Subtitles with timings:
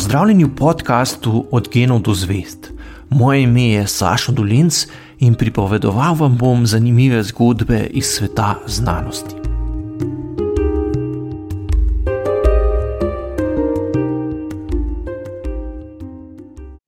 [0.00, 2.72] Pozdravljeni v podkastu Od genov do zvest.
[3.10, 4.86] Moje ime je Sašo Dolinc
[5.18, 9.34] in pripovedoval vam bom zanimive zgodbe iz sveta znanosti.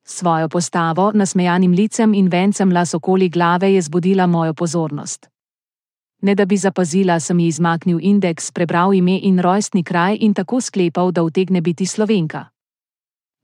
[0.05, 5.29] Svojo postavo, nasmejanim licem in vencem las okoli glave je zbudila mojo pozornost.
[6.23, 10.61] Ne da bi zapazila, sem ji izmaknil indeks, prebral ime in rojstni kraj in tako
[10.61, 12.53] sklepal, da utegne biti slovenka.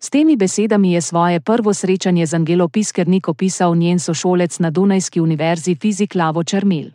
[0.00, 5.20] S temi besedami je svoje prvo srečanje z Angelo Piskernik opisal njen sošolec na Dunajski
[5.20, 6.90] univerzi fizik Lavo Črmil.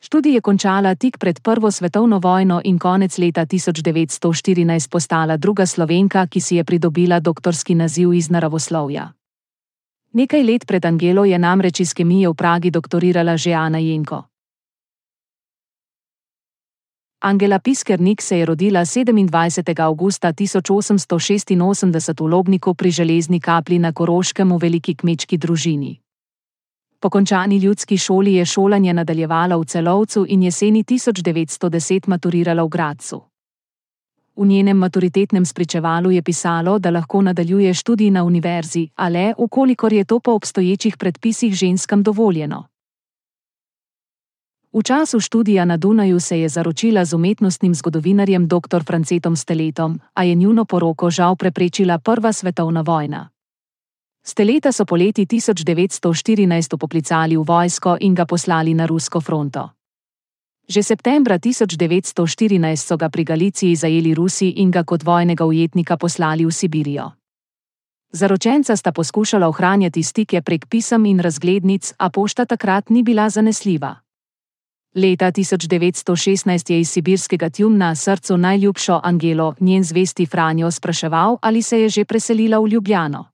[0.00, 6.26] Študij je končala tik pred Prvo svetovno vojno in konec leta 1914 postala druga slovenka,
[6.26, 9.12] ki si je pridobila doktorski naziv iz naravoslovja.
[10.12, 14.22] Nekaj let pred Angelo je namreč iz kemije v Pragi doktorirala že Ana Jenko.
[17.26, 19.80] Angela Piskernik se je rodila 27.
[19.80, 26.00] augusta 1886 v Lobniku pri železni kapli na Koroškem v veliki kmečki družini.
[27.00, 33.22] Po končani ljudski šoli je šolanje nadaljevala v Celovcu in jeseni 1910 maturirala v Gradcu.
[34.36, 39.92] V njenem maturitetnem spričevalu je pisalo, da lahko nadaljuje študij na univerzi, a le, ukolikor
[39.92, 42.73] je to po obstoječih predpisih ženskam dovoljeno.
[44.74, 48.82] V času študija na Dunaju se je zaročila z umetnostnim zgodovinarjem dr.
[48.84, 53.28] Francetom Steletom, a je njuno poroko žal preprečila Prva svetovna vojna.
[54.22, 59.70] Steleta so poleti 1914 upoklicali v vojsko in ga poslali na rusko fronto.
[60.68, 66.46] Že septembra 1914 so ga pri Galiciji zajeli Rusi in ga kot vojnega ujetnika poslali
[66.46, 67.12] v Sibirijo.
[68.12, 74.03] Zaročenca sta poskušala ohranjati stike prek pisem in razglednic, a pošta takrat ni bila zanesljiva.
[74.94, 81.80] Leta 1916 je iz sibirskega tjumna srcu najljubšo Angelo, njen zvesti Franjo, spraševal, ali se
[81.80, 83.24] je že preselila v Ljubljano.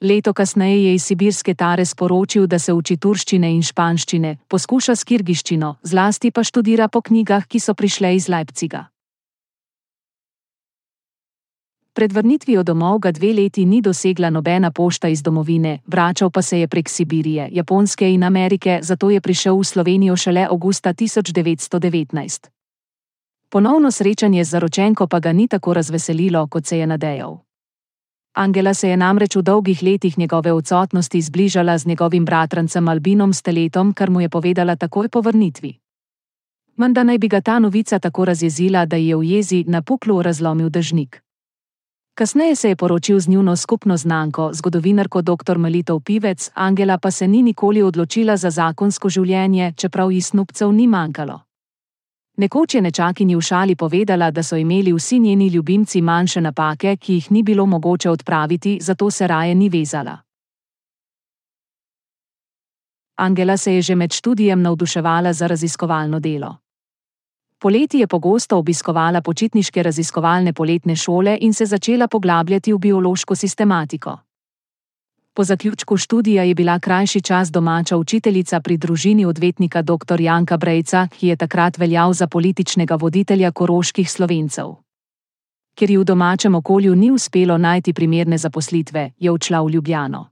[0.00, 5.04] Leto kasneje je iz sibirske tare sporočil, da se uči turščine in španščine, poskuša s
[5.04, 8.93] kirgiščino, zlasti pa študira po knjigah, ki so prišle iz Leipciga.
[11.94, 16.60] Pred vrnitvijo domov ga dve leti ni dosegla nobena pošta iz domovine, vračal pa se
[16.60, 22.48] je prek Sibirije, Japonske in Amerike, zato je prišel v Slovenijo šele avgusta 1919.
[23.48, 27.38] Ponovno srečanje z zaročenko pa ga ni tako razveselilo, kot se je nadejal.
[28.34, 33.92] Angela se je namreč v dolgih letih njegove odsotnosti zbližala z njegovim bratrancem Albinom Steletom,
[33.92, 35.78] kar mu je povedala takoj po vrnitvi.
[36.76, 40.70] Menda naj bi ga ta novica tako razjezila, da je v jezi na puklu razlomil
[40.70, 41.23] dežnik.
[42.14, 45.58] Kasneje se je poročil z njuno skupno znanko, zgodovinarko dr.
[45.58, 50.86] Melitov Pivec, Angela pa se ni nikoli odločila za zakonsko življenje, čeprav ji snupcev ni
[50.86, 51.40] manjkalo.
[52.36, 57.14] Nekoč je nečakinji v šali povedala, da so imeli vsi njeni ljubimci manjše napake, ki
[57.14, 60.18] jih ni bilo mogoče odpraviti, zato se raje ni vezala.
[63.16, 66.63] Angela se je že med študijem navduševala za raziskovalno delo.
[67.64, 74.18] Poleti je pogosto obiskovala počitniške raziskovalne poletne šole in se začela poglabljati v biološko sistematiko.
[75.34, 80.20] Po zaključku študija je bila krajši čas domača učiteljica pri družini odvetnika dr.
[80.20, 84.74] Janka Brejca, ki je takrat veljal za političnega voditelja koroških slovencev.
[85.74, 90.26] Ker ji v domačem okolju ni uspelo najti primerne zaposlitve, je odšla v Ljubljano.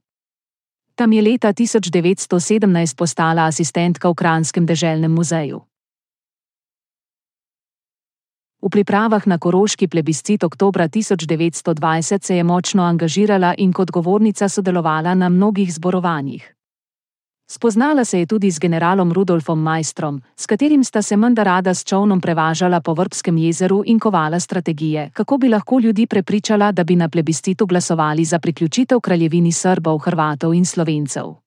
[0.94, 5.71] Tam je leta 1917 postala asistentka v Kranskem deželnem muzeju.
[8.62, 15.14] V pripravah na koroški plebiscit oktobra 1920 se je močno angažirala in kot govornica sodelovala
[15.14, 16.54] na mnogih zborovanjih.
[17.50, 21.84] Spoznala se je tudi z generalom Rudolfom Majstrom, s katerim sta se menda rada s
[21.84, 26.96] čovnom prevažala po Vrbskem jezeru in kovala strategije, kako bi lahko ljudi prepričala, da bi
[26.96, 31.41] na plebiscitu glasovali za priključitev kraljevini Srbov, Hrvatov in Slovencev.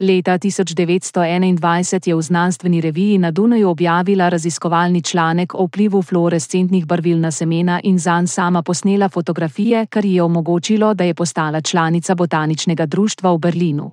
[0.00, 7.20] Leta 1921 je v znanstveni reviji na Dunaju objavila raziskovalni članek o vplivu fluorescentnih barvil
[7.20, 12.14] na semena in zanj sama posnela fotografije, kar ji je omogočilo, da je postala članica
[12.14, 13.90] botaničnega društva v Berlinu.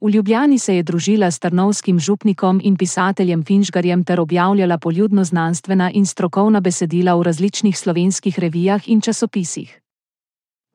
[0.00, 5.90] V Ljubljani se je družila s trnovskim župnikom in pisateljem Finžgarjem ter objavljala poljudno znanstvena
[5.90, 9.80] in strokovna besedila v različnih slovenskih revijah in časopisih.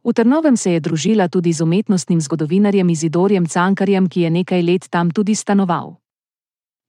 [0.03, 4.87] V Trnovem se je družila tudi z umetnostnim zgodovinarjem Izidorjem Cankarjem, ki je nekaj let
[4.89, 5.95] tam tudi stanoval.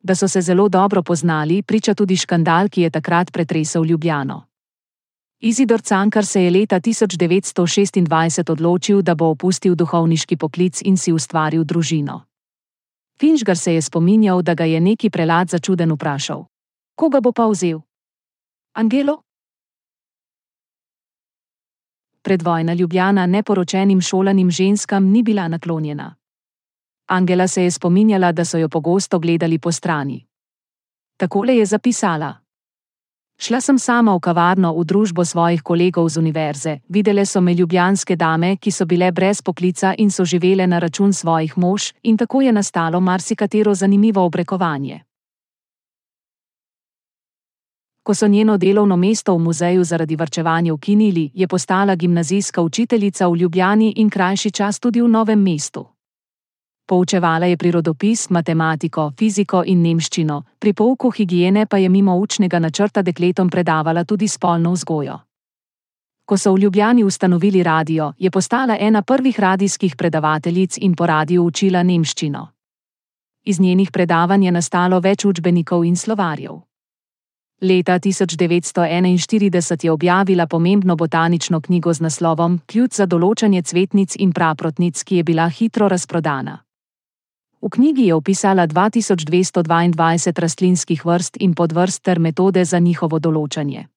[0.02, 4.46] Da so se zelo dobro poznali, priča tudi škandal, ki je takrat pretresel Ljubljano.
[5.40, 11.64] Izidor Cankar se je leta 1926 odločil, da bo opustil duhovniški poklic in si ustvaril
[11.64, 12.24] družino.
[13.18, 16.46] Finžgar se je spominjal, da ga je neki prelad začuden vprašal:
[16.94, 17.80] Koga bo pa vzel?
[18.74, 19.22] Angelo?
[22.24, 26.14] Predvojna Ljubljana neporočenim šolanim ženskam ni bila naklonjena.
[27.06, 30.26] Angela se je spominjala, da so jo pogosto gledali po strani.
[31.16, 32.34] Takole je zapisala:
[33.38, 38.16] Šla sem sama v kavarno v družbo svojih kolegov z univerze, videle so me ljubljanske
[38.16, 42.40] dame, ki so bile brez poklica in so živele na račun svojih mož, in tako
[42.40, 45.04] je nastalo marsikatero zanimivo obrekovanje.
[48.04, 53.36] Ko so njeno delovno mesto v muzeju zaradi vrčevanja ukinili, je postala gimnazijska učiteljica v
[53.36, 55.86] Ljubljani in krajši čas tudi v Novem mestu.
[56.86, 63.02] Poučevala je prirodopis, matematiko, fiziko in nemščino, pri pouku higiene pa je mimo učnega načrta
[63.02, 65.18] dekletom predavala tudi spolno vzgojo.
[66.24, 71.44] Ko so v Ljubljani ustanovili radio, je postala ena prvih radijskih predavateljic in po radiju
[71.44, 72.48] učila nemščino.
[73.44, 76.60] Iz njenih predavanj je nastalo več učbenikov in slovarjev.
[77.64, 85.02] Leta 1941 je objavila pomembno botanično knjigo z naslovom Ključ za določanje cvetnic in praprotnic,
[85.02, 86.58] ki je bila hitro razprodana.
[87.62, 93.88] V knjigi je opisala 2222 rastlinskih vrst in podvrst ter metode za njihovo določanje.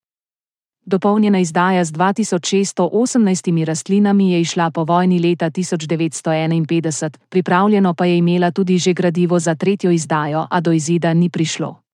[0.85, 8.51] Dopolnjena izdaja z 2618 rastlinami je išla po vojni leta 1951, pripravljeno pa je imela
[8.51, 11.86] tudi že gradivo za tretjo izdajo, a do izida ni prišlo.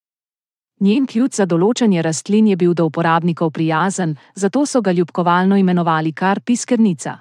[0.84, 6.12] Njen ključ za določanje rastlin je bil do uporabnikov prijazen, zato so ga ljubkovalno imenovali
[6.12, 7.14] kar piskernica.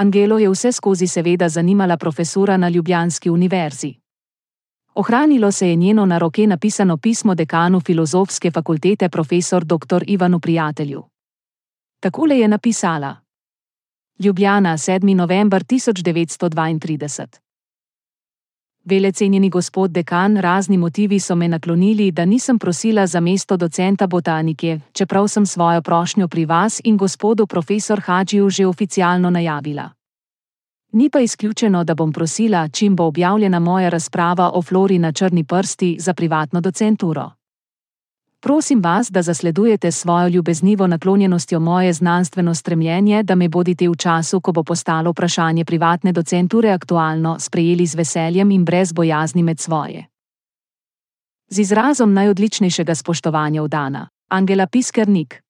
[0.00, 3.92] Angelo je vse skozi seveda zanimala profesura na Ljubljanski univerzi.
[4.94, 10.04] Ohranilo se je njeno na roke napisano pismo dekanu filozofske fakultete profesor dr.
[10.06, 11.02] Ivanu Prijatelju.
[12.00, 13.16] Takole je napisala:
[14.18, 15.14] Ljubljana, 7.
[15.14, 17.45] november 1932.
[18.86, 24.80] Velecenjeni gospod dekan, razni motivi so me naklonili, da nisem prosila za mesto docenta botanike,
[24.92, 29.90] čeprav sem svojo prošnjo pri vas in gospodu profesor Hadžiju že oficialno najavila.
[30.92, 35.44] Ni pa izključeno, da bom prosila, čim bo objavljena moja razprava o flori na črni
[35.44, 37.30] prsti za privatno docenturo.
[38.46, 44.40] Prosim vas, da zasledujete svojo ljubeznivo naklonjenostjo moje znanstveno stremljenje, da me bodite v času,
[44.40, 50.06] ko bo postalo vprašanje privatne docenture aktualno, sprejeli z veseljem in brez bojazni med svoje.
[51.48, 55.42] Z izrazom najodličnejšega spoštovanja v dana, Angela Piskernik.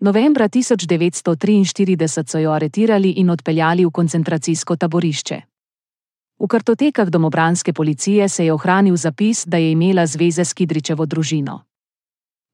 [0.00, 5.57] Novembra 1943 so jo aretirali in odpeljali v koncentracijsko taborišče.
[6.38, 11.60] V kartotekah domobranske policije se je ohranil zapis, da je imela zveze s Kidričevo družino.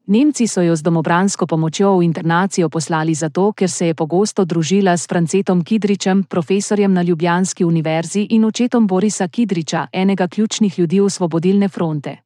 [0.07, 4.97] Nemci so jo z domobransko pomočjo v internacijo poslali zato, ker se je pogosto družila
[4.97, 11.69] s Francetom Kidričem, profesorjem na Ljubljanski univerzi in očetom Borisa Kidriča, enega ključnih ljudi Osvobodilne
[11.69, 12.17] fronte.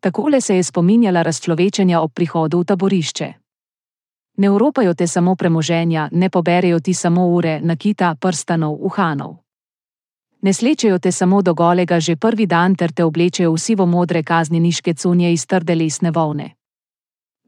[0.00, 3.32] Takole se je spominjala razčlovečenja ob prihodu v taborišče.
[4.36, 9.45] Ne evropajo te samo premoženja, ne poberejo ti samo ure, nakita, prstanov, uhanov.
[10.46, 14.22] Ne slečejo te samo do golega že prvi dan ter te oblečejo v sivo modre
[14.22, 16.54] kaznjeniške cunje iz trde lesne volne.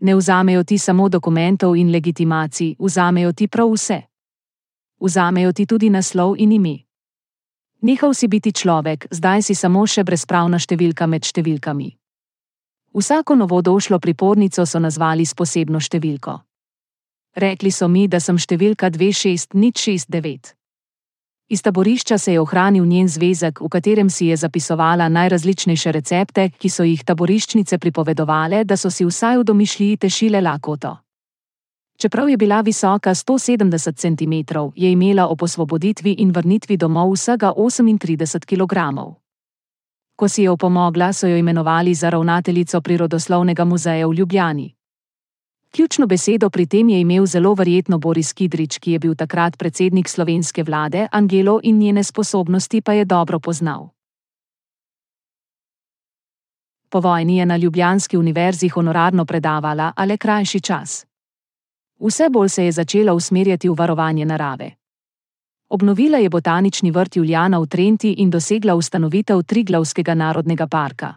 [0.00, 4.00] Ne vzamejo ti samo dokumentov in legitimacij, vzamejo ti prav vse.
[5.00, 6.76] Vzamejo ti tudi naslov in ime.
[7.80, 11.88] Nehal si biti človek, zdaj si samo še brezpravna številka med številkami.
[12.98, 16.40] Vsako novodošlo pripornico so nazvali s posebno številko.
[17.36, 20.57] Rekli so mi, da sem številka 2669.
[21.48, 26.69] Iz taborišča se je ohranil njen zvezek, v katerem si je zapisovala najrazličnejše recepte, ki
[26.69, 30.96] so jih taboriščnice pripovedovale, da so si vsaj v domišljiji tešile lakoto.
[31.98, 34.34] Čeprav je bila visoka 170 cm,
[34.76, 38.74] je imela ob osvoboditvi in vrnitvi domov vsega 38 kg.
[40.17, 44.78] Ko si je opomogla, so jo imenovali za ravnateljico Prirodoslovnega muzeja v Ljubljani.
[45.70, 50.08] Ključno besedo pri tem je imel zelo verjetno Boris Kidrič, ki je bil takrat predsednik
[50.08, 53.89] slovenske vlade, Angelo in njene sposobnosti pa je dobro poznal.
[56.89, 61.06] Po vojni je na Ljubljanski univerzi honorarno predavala, a le krajši čas.
[62.01, 64.70] Vse bolj se je začela usmerjati v varovanje narave.
[65.69, 71.15] Obnovila je botanični vrt Juliana v Trenti in dosegla ustanovitev Triglavskega narodnega parka.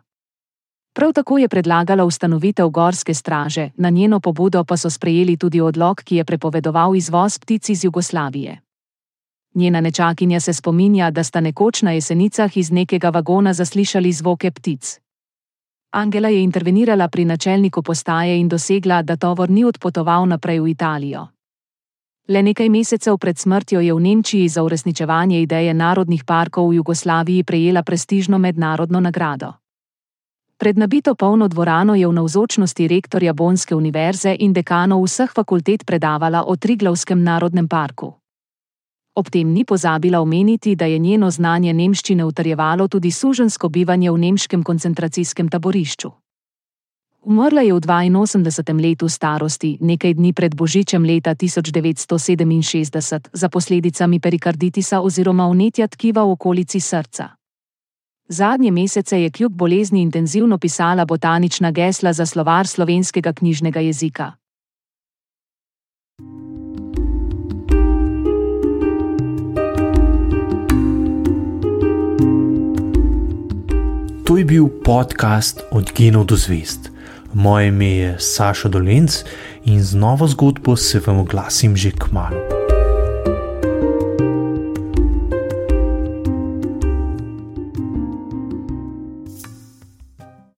[0.93, 6.01] Prav tako je predlagala ustanovitev gorske straže, na njeno pobudo pa so sprejeli tudi odlog,
[6.03, 8.61] ki je prepovedoval izvoz ptic iz Jugoslavije.
[9.53, 14.99] Njena nečakinja se spominja, da sta nekoč na jesenicah iz nekega vagona zaslišali zvoke ptic.
[15.91, 21.27] Angela je intervenirala pri načelniku postaje in dosegla, da tovor ni odpotoval naprej v Italijo.
[22.27, 27.43] Le nekaj mesecev pred smrtjo je v Nemčiji za uresničevanje ideje narodnih parkov v Jugoslaviji
[27.43, 29.60] prejela prestižno mednarodno nagrado.
[30.61, 36.43] Pred nabito polno dvorano je v navzočnosti rektorja Bonske univerze in dekanov vseh fakultet predavala
[36.45, 38.13] o Triglavskem narodnem parku.
[39.17, 44.17] Ob tem ni pozabila omeniti, da je njeno znanje nemščine utrjevalo tudi sužensko bivanje v
[44.17, 46.11] nemškem koncentracijskem taborišču.
[47.21, 48.81] Umrla je v 82.
[48.81, 56.31] letu starosti, nekaj dni pred božičem leta 1967, za posledicami perikarditisa oziroma vnetja tkiva v
[56.31, 57.40] okolici srca.
[58.33, 64.31] Zadnje mesece je kljub bolezni intenzivno pisala botanična gesla za slovar slovenskega knjižnega jezika.
[74.25, 76.89] To je bil podcast Od genov do zvest.
[77.33, 79.23] Moje ime je Saša Dolenc
[79.65, 82.60] in z novo zgodbo se vam oglasim že k malu.